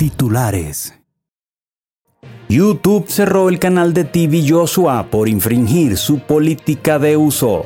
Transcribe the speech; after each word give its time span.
Titulares. 0.00 0.94
YouTube 2.48 3.04
cerró 3.08 3.50
el 3.50 3.58
canal 3.58 3.92
de 3.92 4.04
TV 4.04 4.42
Joshua 4.48 5.08
por 5.10 5.28
infringir 5.28 5.98
su 5.98 6.20
política 6.20 6.98
de 6.98 7.18
uso. 7.18 7.64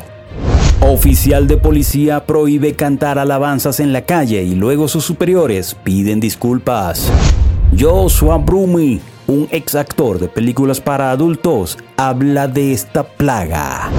Oficial 0.81 1.47
de 1.47 1.57
policía 1.57 2.27
prohíbe 2.27 2.75
cantar 2.75 3.21
alabanzas 3.21 3.79
en 3.79 3.93
la 3.93 4.03
calle 4.03 4.43
y 4.43 4.57
luego 4.57 4.89
sus 4.89 5.05
superiores 5.05 5.77
piden 5.85 6.19
disculpas. 6.19 7.09
Joshua 7.79 8.39
Brumi, 8.39 9.01
un 9.29 9.47
ex 9.53 9.77
actor 9.77 10.19
de 10.19 10.27
películas 10.27 10.81
para 10.81 11.13
adultos, 11.13 11.79
habla 11.97 12.49
de 12.49 12.73
esta 12.73 13.05
plaga. 13.05 13.91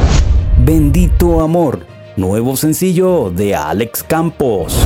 Bendito 0.66 1.40
Amor, 1.40 1.86
nuevo 2.18 2.58
sencillo 2.58 3.30
de 3.30 3.56
Alex 3.56 4.04
Campos 4.04 4.86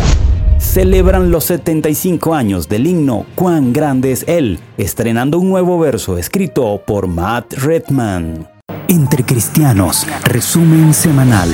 celebran 0.60 1.32
los 1.32 1.46
75 1.46 2.36
años 2.36 2.70
del 2.70 2.86
himno 2.86 3.26
Cuán 3.36 3.74
grande 3.74 4.12
es 4.12 4.24
Él, 4.28 4.60
estrenando 4.78 5.40
un 5.40 5.50
nuevo 5.50 5.80
verso 5.80 6.18
escrito 6.18 6.82
por 6.86 7.08
Matt 7.08 7.54
Redman. 7.54 8.48
Entre 8.88 9.24
Cristianos, 9.24 10.06
resumen 10.24 10.94
semanal. 10.94 11.50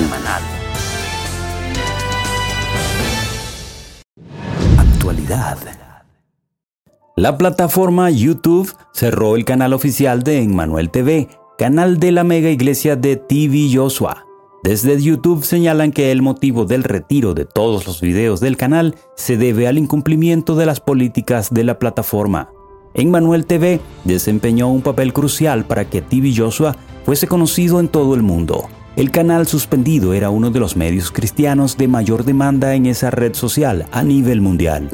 Actualidad. 4.77 5.57
La 7.15 7.37
plataforma 7.37 8.09
YouTube 8.09 8.73
cerró 8.93 9.35
el 9.37 9.45
canal 9.45 9.73
oficial 9.73 10.23
de 10.23 10.41
Emmanuel 10.41 10.89
TV, 10.89 11.29
canal 11.57 11.99
de 11.99 12.11
la 12.11 12.23
mega 12.23 12.49
iglesia 12.49 12.95
de 12.95 13.15
TV 13.15 13.69
Joshua 13.73 14.24
desde 14.65 14.99
YouTube 14.99 15.43
señalan 15.43 15.91
que 15.91 16.11
el 16.11 16.23
motivo 16.23 16.65
del 16.65 16.83
retiro 16.83 17.35
de 17.35 17.45
todos 17.45 17.85
los 17.85 18.01
videos 18.01 18.39
del 18.39 18.57
canal 18.57 18.95
se 19.15 19.37
debe 19.37 19.67
al 19.67 19.77
incumplimiento 19.77 20.55
de 20.55 20.65
las 20.65 20.79
políticas 20.79 21.53
de 21.53 21.63
la 21.63 21.77
plataforma. 21.77 22.49
Emmanuel 22.95 23.45
TV 23.45 23.79
desempeñó 24.05 24.67
un 24.69 24.81
papel 24.81 25.13
crucial 25.13 25.65
para 25.65 25.87
que 25.87 26.01
TV 26.01 26.33
Joshua 26.35 26.75
fuese 27.05 27.27
conocido 27.27 27.79
en 27.79 27.89
todo 27.89 28.15
el 28.15 28.23
mundo. 28.23 28.67
El 28.95 29.11
canal 29.11 29.45
suspendido 29.45 30.15
era 30.15 30.31
uno 30.31 30.49
de 30.49 30.59
los 30.59 30.75
medios 30.75 31.11
cristianos 31.11 31.77
de 31.77 31.87
mayor 31.87 32.23
demanda 32.23 32.73
en 32.73 32.87
esa 32.87 33.11
red 33.11 33.35
social 33.35 33.85
a 33.91 34.01
nivel 34.01 34.41
mundial. 34.41 34.89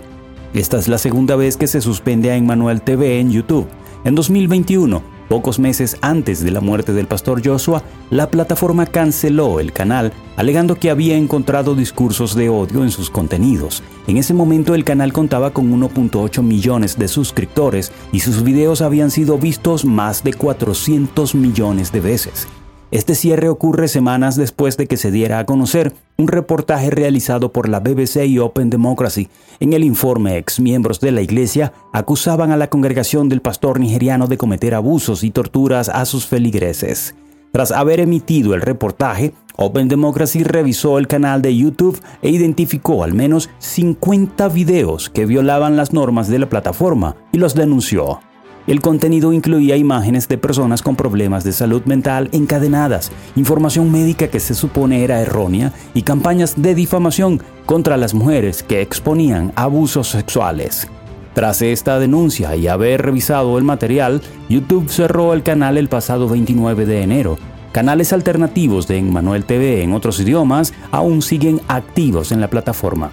Esta 0.54 0.80
es 0.80 0.90
la 0.90 0.98
segunda 0.98 1.38
vez 1.38 1.56
que 1.56 1.68
se 1.68 1.80
suspende 1.80 2.30
a 2.30 2.36
Emmanuel 2.36 2.82
TV 2.82 3.22
en 3.22 3.32
YouTube. 3.32 3.70
En 4.04 4.16
2021, 4.16 5.02
Pocos 5.32 5.60
meses 5.60 5.96
antes 6.02 6.44
de 6.44 6.52
la 6.52 6.60
muerte 6.60 6.92
del 6.92 7.08
pastor 7.08 7.42
Joshua, 7.42 7.84
la 8.10 8.30
plataforma 8.30 8.86
canceló 8.86 9.62
el 9.62 9.72
canal, 9.72 10.12
alegando 10.36 10.76
que 10.76 10.90
había 10.90 11.16
encontrado 11.16 11.74
discursos 11.74 12.36
de 12.36 12.50
odio 12.50 12.84
en 12.84 12.92
sus 12.92 13.10
contenidos. 13.10 13.82
En 14.08 14.18
ese 14.18 14.34
momento 14.34 14.76
el 14.76 14.84
canal 14.84 15.14
contaba 15.14 15.52
con 15.52 15.72
1.8 15.72 16.44
millones 16.44 17.00
de 17.00 17.08
suscriptores 17.08 17.94
y 18.12 18.20
sus 18.20 18.44
videos 18.44 18.82
habían 18.82 19.10
sido 19.10 19.38
vistos 19.38 19.86
más 19.86 20.22
de 20.22 20.34
400 20.34 21.34
millones 21.34 21.94
de 21.94 22.02
veces. 22.02 22.50
Este 22.92 23.16
cierre 23.16 23.48
ocurre 23.48 23.88
semanas 23.88 24.36
después 24.36 24.76
de 24.76 24.86
que 24.86 24.98
se 24.98 25.12
diera 25.12 25.40
a 25.40 25.46
conocer 25.46 25.94
un 26.18 26.28
reportaje 26.28 26.90
realizado 26.90 27.54
por 27.54 27.70
la 27.70 27.80
BBC 27.80 28.26
y 28.26 28.38
Open 28.38 28.70
Democracy. 28.70 29.30
En 29.62 29.72
el 29.72 29.86
informe, 29.86 30.38
ex 30.38 30.60
miembros 30.60 31.00
de 31.00 31.14
la 31.14 31.22
iglesia 31.22 31.72
acusaban 31.94 32.52
a 32.52 32.58
la 32.58 32.70
congregación 32.70 33.30
del 33.30 33.42
pastor 33.42 33.80
nigeriano 33.80 34.28
de 34.28 34.38
cometer 34.38 34.76
abusos 34.76 35.24
y 35.24 35.32
torturas 35.32 35.88
a 35.88 36.04
sus 36.04 36.26
feligreses. 36.26 37.16
Tras 37.54 37.72
haber 37.72 38.02
emitido 38.02 38.56
el 38.56 38.62
reportaje, 38.62 39.34
Open 39.56 39.88
Democracy 39.88 40.44
revisó 40.44 40.98
el 40.98 41.08
canal 41.08 41.42
de 41.42 41.56
YouTube 41.56 42.02
e 42.22 42.30
identificó 42.30 43.06
al 43.06 43.14
menos 43.14 43.50
50 43.60 44.50
videos 44.50 45.10
que 45.10 45.26
violaban 45.26 45.78
las 45.78 45.94
normas 45.94 46.28
de 46.28 46.40
la 46.40 46.50
plataforma 46.50 47.16
y 47.32 47.38
los 47.38 47.56
denunció. 47.56 48.20
El 48.68 48.80
contenido 48.80 49.34
incluía 49.34 49.76
imágenes 49.76 50.28
de 50.28 50.38
personas 50.38 50.82
con 50.82 50.96
problemas 50.96 51.44
de 51.44 51.52
salud 51.52 51.84
mental 51.86 52.30
encadenadas, 52.32 53.12
información 53.36 53.92
médica 53.92 54.28
que 54.28 54.40
se 54.40 54.54
supone 54.54 55.04
era 55.04 55.20
errónea 55.20 55.74
y 55.94 56.04
campañas 56.04 56.62
de 56.62 56.76
difamación 56.76 57.42
contra 57.66 57.98
las 57.98 58.14
mujeres 58.14 58.62
que 58.62 58.82
exponían 58.82 59.52
abusos 59.56 60.10
sexuales. 60.10 60.88
Tras 61.34 61.62
esta 61.62 61.98
denuncia 61.98 62.56
y 62.56 62.68
haber 62.68 63.02
revisado 63.02 63.58
el 63.58 63.64
material, 63.64 64.22
YouTube 64.50 64.90
cerró 64.90 65.34
el 65.34 65.44
canal 65.44 65.78
el 65.78 65.88
pasado 65.88 66.28
29 66.28 66.86
de 66.86 67.02
enero. 67.02 67.38
Canales 67.72 68.12
alternativos 68.12 68.88
de 68.88 68.98
Emmanuel 68.98 69.46
TV 69.46 69.82
en 69.82 69.94
otros 69.94 70.20
idiomas 70.20 70.74
aún 70.92 71.22
siguen 71.22 71.62
activos 71.70 72.34
en 72.34 72.42
la 72.42 72.50
plataforma. 72.50 73.12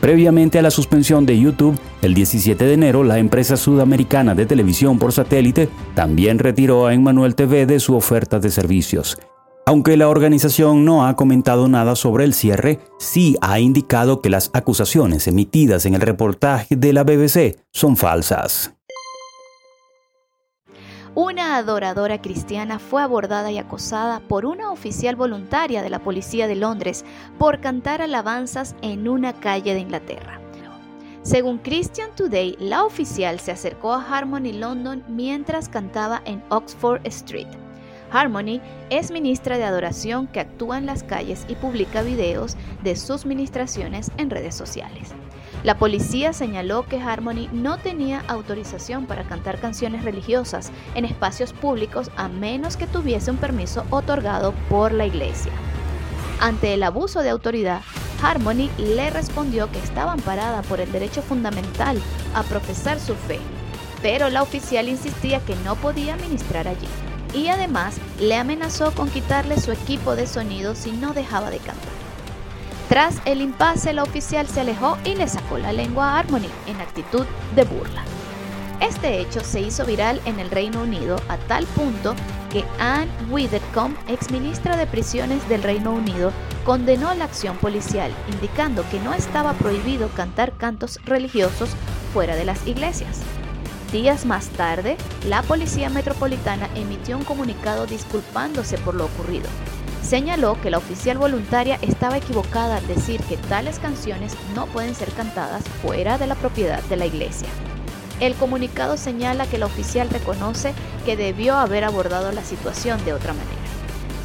Previamente 0.00 0.58
a 0.58 0.62
la 0.62 0.70
suspensión 0.70 1.26
de 1.26 1.38
YouTube, 1.38 1.78
el 2.02 2.14
17 2.14 2.64
de 2.64 2.74
enero, 2.74 3.02
la 3.02 3.18
empresa 3.18 3.56
sudamericana 3.56 4.34
de 4.34 4.46
televisión 4.46 4.98
por 4.98 5.12
satélite 5.12 5.68
también 5.94 6.38
retiró 6.38 6.86
a 6.86 6.94
Emmanuel 6.94 7.34
TV 7.34 7.66
de 7.66 7.80
su 7.80 7.96
oferta 7.96 8.38
de 8.38 8.50
servicios. 8.50 9.18
Aunque 9.66 9.96
la 9.96 10.08
organización 10.08 10.84
no 10.84 11.06
ha 11.06 11.14
comentado 11.14 11.68
nada 11.68 11.94
sobre 11.96 12.24
el 12.24 12.32
cierre, 12.32 12.78
sí 12.98 13.36
ha 13.42 13.60
indicado 13.60 14.22
que 14.22 14.30
las 14.30 14.50
acusaciones 14.54 15.26
emitidas 15.26 15.84
en 15.84 15.94
el 15.94 16.00
reportaje 16.00 16.76
de 16.76 16.92
la 16.92 17.02
BBC 17.02 17.58
son 17.70 17.96
falsas. 17.96 18.77
Una 21.20 21.56
adoradora 21.56 22.22
cristiana 22.22 22.78
fue 22.78 23.02
abordada 23.02 23.50
y 23.50 23.58
acosada 23.58 24.20
por 24.20 24.46
una 24.46 24.70
oficial 24.70 25.16
voluntaria 25.16 25.82
de 25.82 25.90
la 25.90 25.98
Policía 25.98 26.46
de 26.46 26.54
Londres 26.54 27.04
por 27.40 27.60
cantar 27.60 28.00
alabanzas 28.02 28.76
en 28.82 29.08
una 29.08 29.32
calle 29.32 29.74
de 29.74 29.80
Inglaterra. 29.80 30.40
Según 31.22 31.58
Christian 31.58 32.14
Today, 32.14 32.54
la 32.60 32.84
oficial 32.84 33.40
se 33.40 33.50
acercó 33.50 33.94
a 33.94 34.16
Harmony 34.16 34.52
London 34.52 35.02
mientras 35.08 35.68
cantaba 35.68 36.22
en 36.24 36.40
Oxford 36.50 37.00
Street. 37.02 37.48
Harmony 38.12 38.60
es 38.88 39.10
ministra 39.10 39.58
de 39.58 39.64
adoración 39.64 40.28
que 40.28 40.38
actúa 40.38 40.78
en 40.78 40.86
las 40.86 41.02
calles 41.02 41.46
y 41.48 41.56
publica 41.56 42.02
videos 42.02 42.56
de 42.84 42.94
sus 42.94 43.26
ministraciones 43.26 44.12
en 44.18 44.30
redes 44.30 44.54
sociales. 44.54 45.12
La 45.64 45.76
policía 45.76 46.32
señaló 46.32 46.86
que 46.86 47.00
Harmony 47.00 47.48
no 47.52 47.78
tenía 47.78 48.22
autorización 48.28 49.06
para 49.06 49.24
cantar 49.24 49.58
canciones 49.58 50.04
religiosas 50.04 50.70
en 50.94 51.04
espacios 51.04 51.52
públicos 51.52 52.10
a 52.16 52.28
menos 52.28 52.76
que 52.76 52.86
tuviese 52.86 53.32
un 53.32 53.38
permiso 53.38 53.84
otorgado 53.90 54.54
por 54.68 54.92
la 54.92 55.06
iglesia. 55.06 55.52
Ante 56.40 56.74
el 56.74 56.82
abuso 56.84 57.22
de 57.22 57.30
autoridad, 57.30 57.82
Harmony 58.22 58.70
le 58.78 59.10
respondió 59.10 59.70
que 59.72 59.80
estaba 59.80 60.12
amparada 60.12 60.62
por 60.62 60.80
el 60.80 60.90
derecho 60.92 61.22
fundamental 61.22 62.00
a 62.34 62.44
profesar 62.44 63.00
su 63.00 63.14
fe, 63.14 63.40
pero 64.00 64.28
la 64.28 64.42
oficial 64.42 64.88
insistía 64.88 65.40
que 65.40 65.56
no 65.64 65.74
podía 65.74 66.16
ministrar 66.16 66.68
allí 66.68 66.88
y 67.34 67.48
además 67.48 67.96
le 68.20 68.36
amenazó 68.36 68.92
con 68.92 69.10
quitarle 69.10 69.60
su 69.60 69.72
equipo 69.72 70.14
de 70.14 70.26
sonido 70.26 70.76
si 70.76 70.92
no 70.92 71.12
dejaba 71.12 71.50
de 71.50 71.58
cantar. 71.58 72.07
Tras 72.88 73.20
el 73.26 73.42
impasse, 73.42 73.92
la 73.92 74.02
oficial 74.02 74.46
se 74.48 74.62
alejó 74.62 74.96
y 75.04 75.14
le 75.14 75.28
sacó 75.28 75.58
la 75.58 75.74
lengua 75.74 76.08
a 76.08 76.18
Harmony 76.18 76.48
en 76.66 76.80
actitud 76.80 77.26
de 77.54 77.64
burla. 77.64 78.02
Este 78.80 79.20
hecho 79.20 79.40
se 79.40 79.60
hizo 79.60 79.84
viral 79.84 80.22
en 80.24 80.40
el 80.40 80.50
Reino 80.50 80.82
Unido 80.82 81.20
a 81.28 81.36
tal 81.36 81.66
punto 81.66 82.14
que 82.50 82.64
Anne 82.78 83.10
Widdecombe, 83.28 83.98
ex 84.08 84.30
ministra 84.30 84.76
de 84.76 84.86
Prisiones 84.86 85.46
del 85.50 85.62
Reino 85.62 85.92
Unido, 85.92 86.32
condenó 86.64 87.12
la 87.12 87.24
acción 87.24 87.58
policial, 87.58 88.10
indicando 88.32 88.88
que 88.88 89.00
no 89.00 89.12
estaba 89.12 89.52
prohibido 89.52 90.08
cantar 90.08 90.52
cantos 90.52 90.98
religiosos 91.04 91.70
fuera 92.14 92.36
de 92.36 92.46
las 92.46 92.66
iglesias. 92.66 93.20
Días 93.92 94.24
más 94.24 94.48
tarde, 94.48 94.96
la 95.26 95.42
Policía 95.42 95.90
Metropolitana 95.90 96.68
emitió 96.74 97.18
un 97.18 97.24
comunicado 97.24 97.86
disculpándose 97.86 98.78
por 98.78 98.94
lo 98.94 99.06
ocurrido, 99.06 99.48
señaló 100.08 100.58
que 100.62 100.70
la 100.70 100.78
oficial 100.78 101.18
voluntaria 101.18 101.78
estaba 101.82 102.16
equivocada 102.16 102.78
al 102.78 102.86
decir 102.86 103.20
que 103.24 103.36
tales 103.36 103.78
canciones 103.78 104.34
no 104.54 104.66
pueden 104.66 104.94
ser 104.94 105.12
cantadas 105.12 105.62
fuera 105.82 106.16
de 106.16 106.26
la 106.26 106.34
propiedad 106.34 106.82
de 106.84 106.96
la 106.96 107.04
iglesia. 107.04 107.48
El 108.18 108.34
comunicado 108.34 108.96
señala 108.96 109.46
que 109.46 109.58
la 109.58 109.66
oficial 109.66 110.08
reconoce 110.08 110.72
que 111.04 111.18
debió 111.18 111.56
haber 111.56 111.84
abordado 111.84 112.32
la 112.32 112.42
situación 112.42 113.04
de 113.04 113.12
otra 113.12 113.34
manera. 113.34 113.52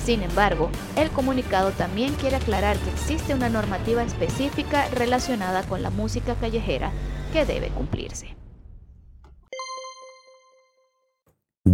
Sin 0.02 0.24
embargo, 0.24 0.70
el 0.96 1.10
comunicado 1.10 1.72
también 1.72 2.14
quiere 2.14 2.38
aclarar 2.38 2.78
que 2.78 2.90
existe 2.90 3.34
una 3.34 3.50
normativa 3.50 4.04
específica 4.04 4.88
relacionada 4.90 5.64
con 5.64 5.84
la 5.84 5.90
música 5.90 6.36
callejera 6.36 6.92
que 7.34 7.46
debe 7.46 7.68
cumplirse. 7.68 8.38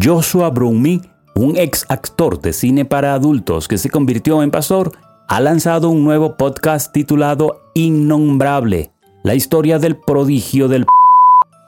Joshua 0.01 0.49
Brumi 0.49 1.01
un 1.39 1.55
ex 1.55 1.85
actor 1.87 2.41
de 2.41 2.51
cine 2.51 2.83
para 2.83 3.13
adultos 3.13 3.69
que 3.69 3.77
se 3.77 3.89
convirtió 3.89 4.43
en 4.43 4.51
pastor, 4.51 4.91
ha 5.29 5.39
lanzado 5.39 5.89
un 5.89 6.03
nuevo 6.03 6.35
podcast 6.35 6.91
titulado 6.91 7.61
Innombrable, 7.75 8.91
la 9.23 9.35
historia 9.35 9.79
del 9.79 9.95
prodigio 9.95 10.67
del 10.67 10.85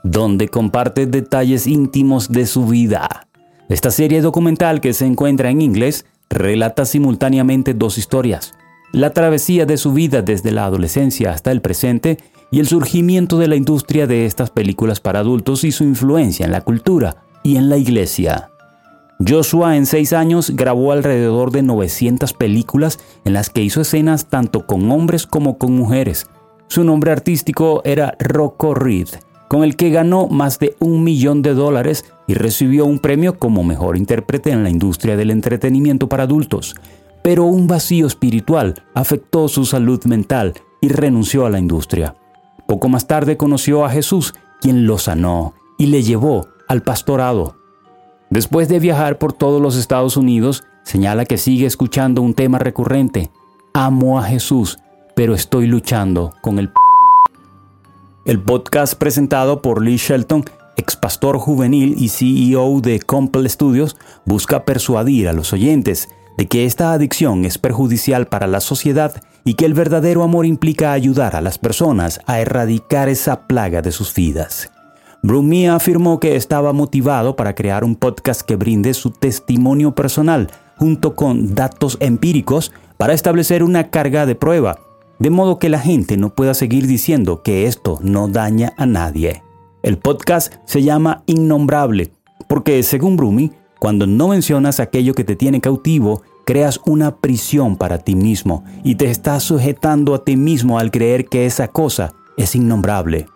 donde 0.03 0.49
comparte 0.49 1.05
detalles 1.05 1.67
íntimos 1.67 2.29
de 2.33 2.47
su 2.47 2.65
vida. 2.65 3.27
Esta 3.69 3.91
serie 3.91 4.19
documental 4.19 4.81
que 4.81 4.91
se 4.91 5.05
encuentra 5.05 5.49
en 5.49 5.61
inglés 5.61 6.05
relata 6.29 6.83
simultáneamente 6.83 7.73
dos 7.73 7.97
historias, 7.97 8.53
la 8.91 9.11
travesía 9.11 9.65
de 9.65 9.77
su 9.77 9.93
vida 9.93 10.21
desde 10.21 10.51
la 10.51 10.65
adolescencia 10.65 11.31
hasta 11.31 11.49
el 11.49 11.61
presente 11.61 12.17
y 12.51 12.59
el 12.59 12.67
surgimiento 12.67 13.37
de 13.37 13.47
la 13.47 13.55
industria 13.55 14.05
de 14.05 14.25
estas 14.25 14.49
películas 14.49 14.99
para 14.99 15.19
adultos 15.19 15.63
y 15.63 15.71
su 15.71 15.85
influencia 15.85 16.45
en 16.45 16.51
la 16.51 16.59
cultura 16.59 17.23
y 17.41 17.55
en 17.55 17.69
la 17.69 17.77
iglesia. 17.77 18.51
Joshua 19.27 19.77
en 19.77 19.85
seis 19.85 20.13
años 20.13 20.51
grabó 20.51 20.91
alrededor 20.91 21.51
de 21.51 21.61
900 21.61 22.33
películas 22.33 22.99
en 23.23 23.33
las 23.33 23.49
que 23.49 23.61
hizo 23.61 23.81
escenas 23.81 24.29
tanto 24.29 24.65
con 24.65 24.89
hombres 24.91 25.27
como 25.27 25.57
con 25.57 25.73
mujeres. 25.75 26.27
Su 26.67 26.83
nombre 26.83 27.11
artístico 27.11 27.81
era 27.85 28.15
Rocco 28.19 28.73
Reed, 28.73 29.09
con 29.47 29.63
el 29.63 29.75
que 29.75 29.89
ganó 29.89 30.27
más 30.27 30.57
de 30.59 30.75
un 30.79 31.03
millón 31.03 31.41
de 31.41 31.53
dólares 31.53 32.05
y 32.25 32.33
recibió 32.33 32.85
un 32.85 32.99
premio 32.99 33.37
como 33.37 33.63
mejor 33.63 33.97
intérprete 33.97 34.51
en 34.51 34.63
la 34.63 34.69
industria 34.69 35.17
del 35.17 35.29
entretenimiento 35.29 36.07
para 36.09 36.23
adultos. 36.23 36.75
Pero 37.21 37.43
un 37.43 37.67
vacío 37.67 38.07
espiritual 38.07 38.83
afectó 38.95 39.47
su 39.47 39.65
salud 39.65 40.03
mental 40.05 40.53
y 40.79 40.89
renunció 40.89 41.45
a 41.45 41.49
la 41.49 41.59
industria. 41.59 42.15
Poco 42.65 42.89
más 42.89 43.05
tarde 43.05 43.37
conoció 43.37 43.85
a 43.85 43.89
Jesús, 43.89 44.33
quien 44.61 44.87
lo 44.87 44.97
sanó 44.97 45.53
y 45.77 45.87
le 45.87 46.01
llevó 46.01 46.47
al 46.67 46.81
pastorado. 46.81 47.60
Después 48.31 48.69
de 48.69 48.79
viajar 48.79 49.17
por 49.17 49.33
todos 49.33 49.61
los 49.61 49.75
Estados 49.75 50.15
Unidos, 50.15 50.63
señala 50.83 51.25
que 51.25 51.37
sigue 51.37 51.65
escuchando 51.65 52.21
un 52.21 52.33
tema 52.33 52.59
recurrente. 52.59 53.29
Amo 53.73 54.17
a 54.17 54.23
Jesús, 54.23 54.79
pero 55.17 55.35
estoy 55.35 55.67
luchando 55.67 56.33
con 56.39 56.57
el... 56.57 56.71
El 58.23 58.39
podcast 58.39 58.95
presentado 58.95 59.61
por 59.61 59.83
Lee 59.83 59.97
Shelton, 59.97 60.45
ex 60.77 60.95
pastor 60.95 61.39
juvenil 61.39 61.95
y 61.97 62.07
CEO 62.07 62.79
de 62.79 63.01
Compel 63.01 63.49
Studios, 63.49 63.97
busca 64.25 64.63
persuadir 64.63 65.27
a 65.27 65.33
los 65.33 65.51
oyentes 65.51 66.07
de 66.37 66.47
que 66.47 66.65
esta 66.65 66.93
adicción 66.93 67.43
es 67.43 67.57
perjudicial 67.57 68.27
para 68.27 68.47
la 68.47 68.61
sociedad 68.61 69.21
y 69.43 69.55
que 69.55 69.65
el 69.65 69.73
verdadero 69.73 70.23
amor 70.23 70.45
implica 70.45 70.93
ayudar 70.93 71.35
a 71.35 71.41
las 71.41 71.57
personas 71.57 72.21
a 72.27 72.39
erradicar 72.39 73.09
esa 73.09 73.45
plaga 73.45 73.81
de 73.81 73.91
sus 73.91 74.13
vidas. 74.13 74.71
Brumia 75.23 75.75
afirmó 75.75 76.19
que 76.19 76.35
estaba 76.35 76.73
motivado 76.73 77.35
para 77.35 77.53
crear 77.53 77.83
un 77.83 77.95
podcast 77.95 78.41
que 78.41 78.55
brinde 78.55 78.95
su 78.95 79.11
testimonio 79.11 79.93
personal 79.93 80.49
junto 80.77 81.15
con 81.15 81.53
datos 81.53 81.97
empíricos 81.99 82.71
para 82.97 83.13
establecer 83.13 83.61
una 83.61 83.91
carga 83.91 84.25
de 84.25 84.33
prueba, 84.33 84.79
de 85.19 85.29
modo 85.29 85.59
que 85.59 85.69
la 85.69 85.79
gente 85.79 86.17
no 86.17 86.33
pueda 86.33 86.55
seguir 86.55 86.87
diciendo 86.87 87.43
que 87.43 87.67
esto 87.67 87.99
no 88.01 88.29
daña 88.29 88.73
a 88.77 88.87
nadie. 88.87 89.43
El 89.83 89.99
podcast 89.99 90.55
se 90.65 90.81
llama 90.81 91.21
Innombrable, 91.27 92.11
porque 92.49 92.81
según 92.81 93.15
Brumi, 93.15 93.51
cuando 93.79 94.07
no 94.07 94.29
mencionas 94.29 94.79
aquello 94.79 95.13
que 95.13 95.23
te 95.23 95.35
tiene 95.35 95.61
cautivo, 95.61 96.23
creas 96.47 96.79
una 96.87 97.17
prisión 97.17 97.77
para 97.77 97.99
ti 97.99 98.15
mismo 98.15 98.63
y 98.83 98.95
te 98.95 99.11
estás 99.11 99.43
sujetando 99.43 100.15
a 100.15 100.23
ti 100.23 100.35
mismo 100.35 100.79
al 100.79 100.89
creer 100.89 101.25
que 101.25 101.45
esa 101.45 101.67
cosa 101.67 102.13
es 102.37 102.55
innombrable. 102.55 103.27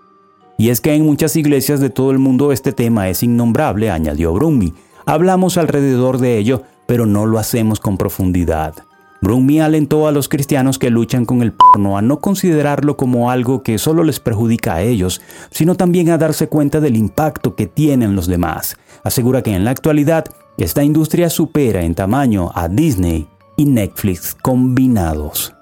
Y 0.57 0.69
es 0.69 0.81
que 0.81 0.93
en 0.93 1.05
muchas 1.05 1.35
iglesias 1.35 1.79
de 1.79 1.89
todo 1.89 2.11
el 2.11 2.19
mundo 2.19 2.51
este 2.51 2.71
tema 2.71 3.09
es 3.09 3.23
innombrable, 3.23 3.91
añadió 3.91 4.33
Brumi. 4.33 4.73
Hablamos 5.05 5.57
alrededor 5.57 6.17
de 6.17 6.37
ello, 6.37 6.63
pero 6.87 7.05
no 7.05 7.25
lo 7.25 7.39
hacemos 7.39 7.79
con 7.79 7.97
profundidad. 7.97 8.75
Brumi 9.21 9.59
alentó 9.59 10.07
a 10.07 10.11
los 10.11 10.29
cristianos 10.29 10.77
que 10.77 10.89
luchan 10.89 11.25
con 11.25 11.41
el 11.41 11.51
porno 11.51 11.97
a 11.97 12.01
no 12.01 12.19
considerarlo 12.19 12.95
como 12.95 13.31
algo 13.31 13.63
que 13.63 13.79
solo 13.79 14.03
les 14.03 14.19
perjudica 14.19 14.75
a 14.75 14.81
ellos, 14.81 15.21
sino 15.49 15.75
también 15.75 16.09
a 16.09 16.17
darse 16.17 16.47
cuenta 16.47 16.79
del 16.79 16.95
impacto 16.95 17.55
que 17.55 17.65
tienen 17.65 18.15
los 18.15 18.27
demás. 18.27 18.77
Asegura 19.03 19.41
que 19.41 19.55
en 19.55 19.65
la 19.65 19.71
actualidad 19.71 20.25
esta 20.57 20.83
industria 20.83 21.29
supera 21.29 21.83
en 21.83 21.95
tamaño 21.95 22.51
a 22.53 22.67
Disney 22.67 23.27
y 23.57 23.65
Netflix 23.65 24.35
combinados. 24.35 25.53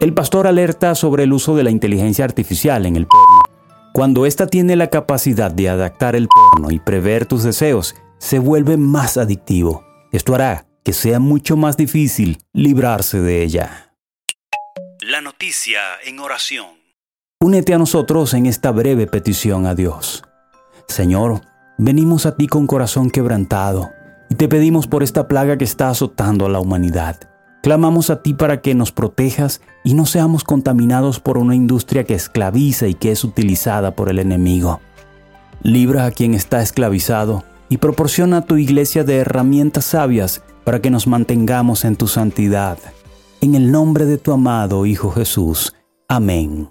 El 0.00 0.12
pastor 0.12 0.46
alerta 0.46 0.94
sobre 0.94 1.24
el 1.24 1.32
uso 1.32 1.56
de 1.56 1.62
la 1.62 1.70
inteligencia 1.70 2.24
artificial 2.24 2.86
en 2.86 2.96
el 2.96 3.06
porno. 3.06 3.43
Cuando 3.94 4.26
ésta 4.26 4.48
tiene 4.48 4.74
la 4.74 4.88
capacidad 4.88 5.52
de 5.52 5.68
adaptar 5.68 6.16
el 6.16 6.26
porno 6.26 6.72
y 6.72 6.80
prever 6.80 7.26
tus 7.26 7.44
deseos, 7.44 7.94
se 8.18 8.40
vuelve 8.40 8.76
más 8.76 9.16
adictivo. 9.16 9.84
Esto 10.10 10.34
hará 10.34 10.66
que 10.82 10.92
sea 10.92 11.20
mucho 11.20 11.56
más 11.56 11.76
difícil 11.76 12.38
librarse 12.52 13.20
de 13.20 13.44
ella. 13.44 13.94
La 14.98 15.20
noticia 15.20 15.78
en 16.04 16.18
oración. 16.18 16.66
Únete 17.40 17.72
a 17.72 17.78
nosotros 17.78 18.34
en 18.34 18.46
esta 18.46 18.72
breve 18.72 19.06
petición 19.06 19.64
a 19.64 19.76
Dios. 19.76 20.24
Señor, 20.88 21.42
venimos 21.78 22.26
a 22.26 22.34
ti 22.34 22.48
con 22.48 22.66
corazón 22.66 23.10
quebrantado 23.10 23.92
y 24.28 24.34
te 24.34 24.48
pedimos 24.48 24.88
por 24.88 25.04
esta 25.04 25.28
plaga 25.28 25.56
que 25.56 25.64
está 25.64 25.90
azotando 25.90 26.46
a 26.46 26.48
la 26.48 26.58
humanidad. 26.58 27.30
Clamamos 27.64 28.10
a 28.10 28.20
ti 28.20 28.34
para 28.34 28.60
que 28.60 28.74
nos 28.74 28.92
protejas 28.92 29.62
y 29.84 29.94
no 29.94 30.04
seamos 30.04 30.44
contaminados 30.44 31.18
por 31.18 31.38
una 31.38 31.54
industria 31.54 32.04
que 32.04 32.12
esclaviza 32.12 32.88
y 32.88 32.94
que 32.94 33.10
es 33.10 33.24
utilizada 33.24 33.96
por 33.96 34.10
el 34.10 34.18
enemigo. 34.18 34.82
Libra 35.62 36.04
a 36.04 36.10
quien 36.10 36.34
está 36.34 36.60
esclavizado 36.60 37.42
y 37.70 37.78
proporciona 37.78 38.36
a 38.36 38.44
tu 38.44 38.58
iglesia 38.58 39.02
de 39.02 39.16
herramientas 39.16 39.86
sabias 39.86 40.42
para 40.64 40.82
que 40.82 40.90
nos 40.90 41.06
mantengamos 41.06 41.86
en 41.86 41.96
tu 41.96 42.06
santidad. 42.06 42.76
En 43.40 43.54
el 43.54 43.72
nombre 43.72 44.04
de 44.04 44.18
tu 44.18 44.32
amado 44.32 44.84
Hijo 44.84 45.10
Jesús. 45.10 45.72
Amén. 46.06 46.68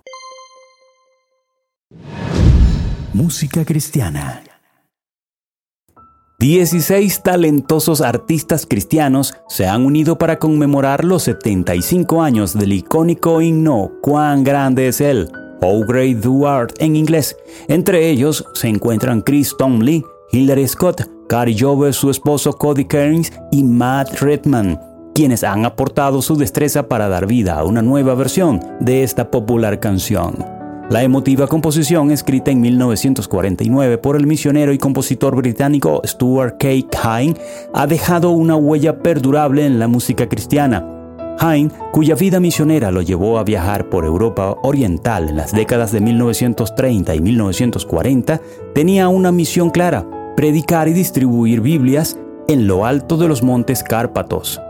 Música 3.15 3.65
cristiana. 3.65 4.43
16 6.43 7.23
talentosos 7.23 8.01
artistas 8.01 8.65
cristianos 8.65 9.33
se 9.47 9.65
han 9.65 9.85
unido 9.85 10.17
para 10.17 10.39
conmemorar 10.39 11.05
los 11.05 11.23
75 11.23 12.21
años 12.21 12.53
del 12.53 12.73
icónico 12.73 13.41
himno 13.41 13.93
Cuán 14.01 14.43
grande 14.43 14.89
es 14.89 14.99
Él, 14.99 15.31
Oh 15.61 15.85
Great 15.85 16.25
Art 16.45 16.73
en 16.79 16.97
inglés. 16.97 17.37
Entre 17.69 18.09
ellos 18.09 18.45
se 18.55 18.67
encuentran 18.67 19.21
Chris 19.21 19.55
Tomley, 19.57 20.03
Hilary 20.33 20.67
Scott, 20.67 21.09
Cary 21.29 21.57
Jover, 21.57 21.93
su 21.93 22.09
esposo 22.09 22.51
Cody 22.51 22.83
Kearns 22.83 23.31
y 23.53 23.63
Matt 23.63 24.19
Redman, 24.19 24.77
quienes 25.15 25.45
han 25.45 25.63
aportado 25.63 26.21
su 26.21 26.35
destreza 26.35 26.89
para 26.89 27.07
dar 27.07 27.25
vida 27.25 27.53
a 27.53 27.63
una 27.63 27.81
nueva 27.81 28.15
versión 28.15 28.59
de 28.81 29.03
esta 29.03 29.31
popular 29.31 29.79
canción. 29.79 30.62
La 30.89 31.01
emotiva 31.01 31.47
composición, 31.47 32.11
escrita 32.11 32.51
en 32.51 32.59
1949 32.59 33.97
por 33.99 34.17
el 34.17 34.27
misionero 34.27 34.73
y 34.73 34.77
compositor 34.77 35.33
británico 35.35 36.01
Stuart 36.05 36.57
K. 36.59 36.67
Hine, 36.71 37.35
ha 37.73 37.87
dejado 37.87 38.31
una 38.31 38.57
huella 38.57 38.99
perdurable 38.99 39.65
en 39.65 39.79
la 39.79 39.87
música 39.87 40.27
cristiana. 40.27 40.85
Hine, 41.41 41.71
cuya 41.93 42.15
vida 42.15 42.41
misionera 42.41 42.91
lo 42.91 43.01
llevó 43.01 43.39
a 43.39 43.45
viajar 43.45 43.89
por 43.89 44.03
Europa 44.03 44.57
Oriental 44.61 45.29
en 45.29 45.37
las 45.37 45.53
décadas 45.53 45.93
de 45.93 46.01
1930 46.01 47.15
y 47.15 47.21
1940, 47.21 48.41
tenía 48.75 49.07
una 49.07 49.31
misión 49.31 49.69
clara, 49.69 50.05
predicar 50.35 50.89
y 50.89 50.93
distribuir 50.93 51.61
Biblias 51.61 52.19
en 52.49 52.67
lo 52.67 52.85
alto 52.85 53.15
de 53.15 53.29
los 53.29 53.41
montes 53.41 53.83
Cárpatos. 53.83 54.61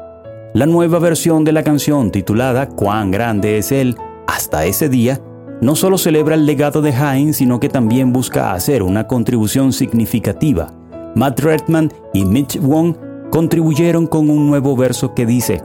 La 0.53 0.67
nueva 0.67 0.99
versión 0.99 1.43
de 1.43 1.53
la 1.53 1.63
canción 1.63 2.11
titulada 2.11 2.69
Cuán 2.69 3.09
grande 3.09 3.57
es 3.57 3.71
Él, 3.71 3.97
hasta 4.27 4.65
ese 4.65 4.87
día, 4.87 5.19
no 5.61 5.75
solo 5.75 5.97
celebra 5.97 6.35
el 6.35 6.45
legado 6.45 6.81
de 6.81 6.91
Hines, 6.91 7.37
sino 7.37 7.59
que 7.59 7.69
también 7.69 8.11
busca 8.11 8.53
hacer 8.53 8.83
una 8.83 9.07
contribución 9.07 9.73
significativa. 9.73 10.73
Matt 11.15 11.39
Redman 11.39 11.91
y 12.13 12.25
Mitch 12.25 12.59
Wong 12.59 12.95
contribuyeron 13.29 14.07
con 14.07 14.29
un 14.29 14.47
nuevo 14.47 14.75
verso 14.75 15.13
que 15.13 15.25
dice, 15.25 15.61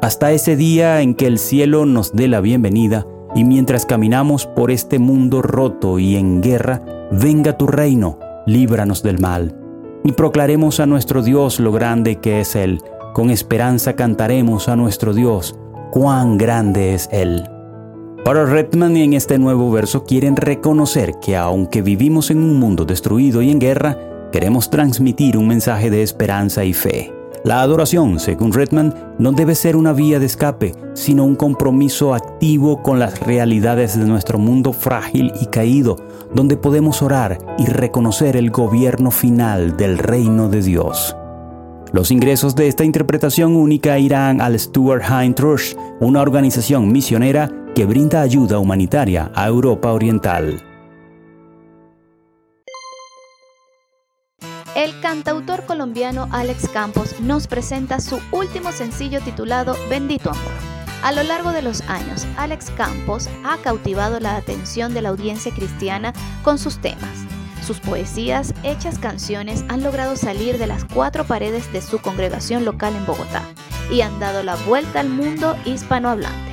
Hasta 0.00 0.32
ese 0.32 0.56
día 0.56 1.00
en 1.00 1.14
que 1.14 1.26
el 1.26 1.38
cielo 1.38 1.86
nos 1.86 2.12
dé 2.12 2.28
la 2.28 2.40
bienvenida, 2.40 3.06
y 3.34 3.44
mientras 3.44 3.86
caminamos 3.86 4.46
por 4.46 4.70
este 4.70 4.98
mundo 4.98 5.42
roto 5.42 5.98
y 5.98 6.16
en 6.16 6.42
guerra, 6.42 6.82
venga 7.10 7.56
tu 7.56 7.66
reino, 7.66 8.18
líbranos 8.46 9.02
del 9.02 9.18
mal. 9.18 9.56
Y 10.04 10.12
proclaremos 10.12 10.80
a 10.80 10.86
nuestro 10.86 11.22
Dios 11.22 11.60
lo 11.60 11.72
grande 11.72 12.16
que 12.16 12.40
es 12.40 12.56
Él. 12.56 12.82
Con 13.14 13.30
esperanza 13.30 13.94
cantaremos 13.94 14.68
a 14.68 14.76
nuestro 14.76 15.14
Dios, 15.14 15.54
cuán 15.90 16.38
grande 16.38 16.94
es 16.94 17.08
Él. 17.12 17.44
Para 18.24 18.46
Redman 18.46 18.96
en 18.96 19.14
este 19.14 19.36
nuevo 19.36 19.72
verso 19.72 20.04
quieren 20.04 20.36
reconocer 20.36 21.14
que 21.20 21.36
aunque 21.36 21.82
vivimos 21.82 22.30
en 22.30 22.38
un 22.38 22.60
mundo 22.60 22.84
destruido 22.84 23.42
y 23.42 23.50
en 23.50 23.58
guerra, 23.58 23.98
queremos 24.30 24.70
transmitir 24.70 25.36
un 25.36 25.48
mensaje 25.48 25.90
de 25.90 26.04
esperanza 26.04 26.64
y 26.64 26.72
fe. 26.72 27.12
La 27.42 27.62
adoración, 27.62 28.20
según 28.20 28.52
Redman, 28.52 28.94
no 29.18 29.32
debe 29.32 29.56
ser 29.56 29.74
una 29.74 29.92
vía 29.92 30.20
de 30.20 30.26
escape, 30.26 30.72
sino 30.94 31.24
un 31.24 31.34
compromiso 31.34 32.14
activo 32.14 32.80
con 32.80 33.00
las 33.00 33.18
realidades 33.18 33.98
de 33.98 34.06
nuestro 34.06 34.38
mundo 34.38 34.72
frágil 34.72 35.32
y 35.40 35.46
caído, 35.46 35.96
donde 36.32 36.56
podemos 36.56 37.02
orar 37.02 37.38
y 37.58 37.66
reconocer 37.66 38.36
el 38.36 38.52
gobierno 38.52 39.10
final 39.10 39.76
del 39.76 39.98
reino 39.98 40.48
de 40.48 40.62
Dios. 40.62 41.16
Los 41.90 42.12
ingresos 42.12 42.54
de 42.54 42.68
esta 42.68 42.84
interpretación 42.84 43.56
única 43.56 43.98
irán 43.98 44.40
al 44.40 44.58
Stuart 44.58 45.02
Hine 45.10 45.34
Trust, 45.34 45.76
una 46.00 46.22
organización 46.22 46.90
misionera 46.90 47.50
que 47.74 47.86
brinda 47.86 48.20
ayuda 48.20 48.58
humanitaria 48.58 49.30
a 49.34 49.46
Europa 49.46 49.92
Oriental. 49.92 50.62
El 54.74 55.00
cantautor 55.00 55.64
colombiano 55.64 56.28
Alex 56.32 56.68
Campos 56.68 57.20
nos 57.20 57.46
presenta 57.46 58.00
su 58.00 58.20
último 58.30 58.72
sencillo 58.72 59.20
titulado 59.20 59.76
Bendito 59.88 60.30
Amor. 60.30 60.52
A 61.02 61.12
lo 61.12 61.22
largo 61.22 61.52
de 61.52 61.62
los 61.62 61.80
años, 61.82 62.26
Alex 62.36 62.70
Campos 62.76 63.28
ha 63.44 63.56
cautivado 63.58 64.20
la 64.20 64.36
atención 64.36 64.94
de 64.94 65.02
la 65.02 65.08
audiencia 65.08 65.52
cristiana 65.52 66.12
con 66.42 66.58
sus 66.58 66.78
temas. 66.78 67.24
Sus 67.66 67.80
poesías, 67.80 68.54
hechas 68.64 68.98
canciones, 68.98 69.64
han 69.68 69.82
logrado 69.82 70.16
salir 70.16 70.58
de 70.58 70.66
las 70.66 70.84
cuatro 70.84 71.24
paredes 71.24 71.72
de 71.72 71.80
su 71.80 72.00
congregación 72.00 72.64
local 72.64 72.94
en 72.94 73.06
Bogotá 73.06 73.42
y 73.90 74.02
han 74.02 74.18
dado 74.20 74.42
la 74.42 74.56
vuelta 74.56 75.00
al 75.00 75.08
mundo 75.08 75.56
hispanohablante. 75.64 76.51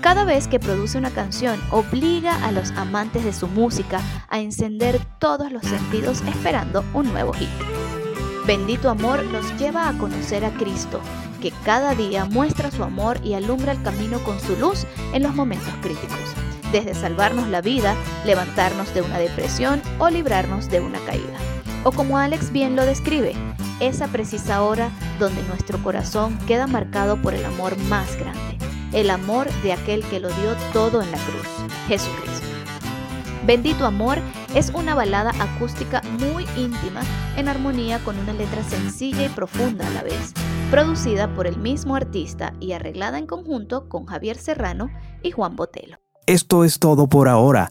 Cada 0.00 0.24
vez 0.24 0.46
que 0.46 0.60
produce 0.60 0.98
una 0.98 1.10
canción, 1.10 1.60
obliga 1.70 2.44
a 2.46 2.52
los 2.52 2.70
amantes 2.72 3.24
de 3.24 3.32
su 3.32 3.48
música 3.48 4.00
a 4.28 4.40
encender 4.40 5.00
todos 5.18 5.50
los 5.50 5.62
sentidos 5.62 6.22
esperando 6.28 6.84
un 6.94 7.12
nuevo 7.12 7.32
hit. 7.32 7.48
Bendito 8.46 8.88
Amor 8.88 9.24
nos 9.24 9.56
lleva 9.58 9.88
a 9.88 9.98
conocer 9.98 10.44
a 10.44 10.50
Cristo, 10.50 11.00
que 11.40 11.50
cada 11.64 11.94
día 11.94 12.24
muestra 12.24 12.70
su 12.70 12.84
amor 12.84 13.18
y 13.24 13.34
alumbra 13.34 13.72
el 13.72 13.82
camino 13.82 14.20
con 14.22 14.38
su 14.40 14.54
luz 14.56 14.86
en 15.12 15.24
los 15.24 15.34
momentos 15.34 15.74
críticos, 15.82 16.18
desde 16.70 16.94
salvarnos 16.94 17.48
la 17.48 17.60
vida, 17.60 17.96
levantarnos 18.24 18.94
de 18.94 19.02
una 19.02 19.18
depresión 19.18 19.82
o 19.98 20.08
librarnos 20.08 20.70
de 20.70 20.80
una 20.80 21.00
caída. 21.00 21.38
O 21.82 21.90
como 21.90 22.18
Alex 22.18 22.52
bien 22.52 22.76
lo 22.76 22.86
describe, 22.86 23.34
esa 23.80 24.06
precisa 24.08 24.62
hora 24.62 24.90
donde 25.18 25.42
nuestro 25.44 25.82
corazón 25.82 26.38
queda 26.46 26.68
marcado 26.68 27.20
por 27.20 27.34
el 27.34 27.44
amor 27.44 27.76
más 27.88 28.16
grande 28.16 28.55
el 28.92 29.10
amor 29.10 29.48
de 29.62 29.72
aquel 29.72 30.04
que 30.04 30.20
lo 30.20 30.28
dio 30.28 30.54
todo 30.72 31.02
en 31.02 31.10
la 31.10 31.18
cruz, 31.18 31.46
Jesucristo. 31.88 32.46
Bendito 33.46 33.86
Amor 33.86 34.18
es 34.56 34.72
una 34.74 34.94
balada 34.96 35.30
acústica 35.38 36.02
muy 36.18 36.44
íntima 36.56 37.02
en 37.36 37.48
armonía 37.48 38.00
con 38.00 38.18
una 38.18 38.32
letra 38.32 38.64
sencilla 38.64 39.26
y 39.26 39.28
profunda 39.28 39.86
a 39.86 39.90
la 39.90 40.02
vez, 40.02 40.32
producida 40.70 41.32
por 41.32 41.46
el 41.46 41.56
mismo 41.56 41.94
artista 41.94 42.54
y 42.58 42.72
arreglada 42.72 43.18
en 43.18 43.26
conjunto 43.26 43.88
con 43.88 44.06
Javier 44.06 44.36
Serrano 44.36 44.90
y 45.22 45.30
Juan 45.30 45.54
Botelo. 45.54 45.98
Esto 46.26 46.64
es 46.64 46.80
todo 46.80 47.08
por 47.08 47.28
ahora. 47.28 47.70